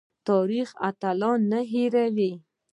تاریخ 0.27 0.69
اتلان 0.89 1.39
نه 1.51 1.59
هیروي 1.71 2.31